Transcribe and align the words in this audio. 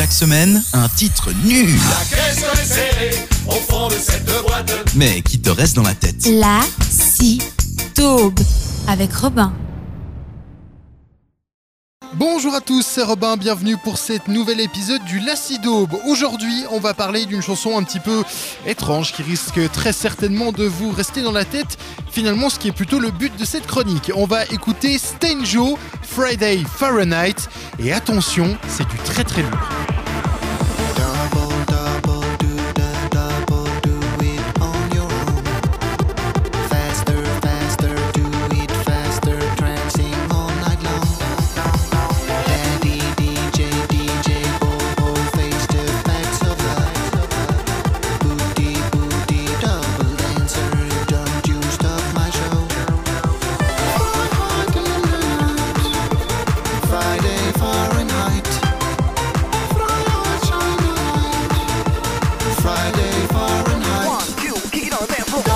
Chaque 0.00 0.12
semaine, 0.14 0.62
un 0.72 0.88
titre 0.88 1.28
nul. 1.44 1.78
Mais 4.96 5.20
qui 5.20 5.38
te 5.38 5.50
reste 5.50 5.76
dans 5.76 5.82
la 5.82 5.94
tête? 5.94 6.26
La 6.26 6.60
si 6.88 7.42
taube 7.94 8.40
avec 8.88 9.12
Robin. 9.12 9.52
Bonjour 12.14 12.54
à 12.54 12.62
tous, 12.62 12.82
c'est 12.82 13.02
Robin, 13.02 13.36
bienvenue 13.36 13.76
pour 13.76 13.98
cet 13.98 14.26
nouvel 14.26 14.60
épisode 14.60 15.04
du 15.04 15.20
Lacidaube. 15.20 15.94
Aujourd'hui, 16.06 16.64
on 16.70 16.80
va 16.80 16.94
parler 16.94 17.26
d'une 17.26 17.42
chanson 17.42 17.78
un 17.78 17.82
petit 17.82 18.00
peu 18.00 18.24
étrange 18.66 19.12
qui 19.12 19.22
risque 19.22 19.60
très 19.70 19.92
certainement 19.92 20.50
de 20.50 20.64
vous 20.64 20.90
rester 20.92 21.20
dans 21.20 21.30
la 21.30 21.44
tête. 21.44 21.76
Finalement, 22.10 22.48
ce 22.48 22.58
qui 22.58 22.68
est 22.68 22.72
plutôt 22.72 22.98
le 22.98 23.10
but 23.10 23.36
de 23.38 23.44
cette 23.44 23.66
chronique. 23.66 24.10
On 24.16 24.24
va 24.24 24.44
écouter 24.46 24.98
Stanjo, 24.98 25.78
Friday 26.02 26.64
Fahrenheit. 26.78 27.48
Et 27.78 27.92
attention, 27.92 28.56
c'est 28.66 28.88
du 28.88 28.96
très 29.04 29.24
très 29.24 29.42
lourd. 29.42 29.58
on 65.00 65.08
that 65.08 65.26
floor. 65.26 65.49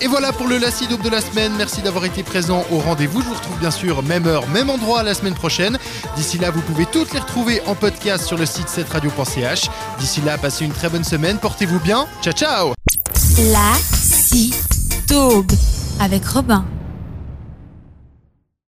Et 0.00 0.08
voilà 0.08 0.32
pour 0.32 0.48
le 0.48 0.58
Lacidope 0.58 1.02
de 1.02 1.08
la 1.08 1.20
semaine. 1.20 1.52
Merci 1.56 1.80
d'avoir 1.80 2.04
été 2.04 2.24
présent 2.24 2.64
au 2.72 2.78
rendez-vous. 2.78 3.20
Je 3.22 3.26
vous 3.26 3.34
retrouve 3.34 3.58
bien 3.58 3.70
sûr 3.70 4.02
même 4.02 4.26
heure, 4.26 4.48
même 4.48 4.68
endroit 4.68 5.04
la 5.04 5.14
semaine 5.14 5.34
prochaine. 5.34 5.78
D'ici 6.16 6.38
là, 6.38 6.50
vous 6.50 6.60
pouvez 6.60 6.86
toutes 6.86 7.12
les 7.12 7.20
retrouver 7.20 7.62
en 7.66 7.76
podcast 7.76 8.24
sur 8.24 8.36
le 8.36 8.44
site 8.44 8.66
7radio.ch. 8.66 9.68
D'ici 10.00 10.20
là, 10.22 10.38
passez 10.38 10.64
une 10.64 10.72
très 10.72 10.88
bonne 10.88 11.04
semaine. 11.04 11.38
Portez-vous 11.38 11.78
bien. 11.78 12.06
Ciao, 12.20 12.32
ciao 12.32 12.72
La 13.52 13.72
si 13.94 14.52
taube 15.06 15.52
avec 16.00 16.26
Robin. 16.26 16.64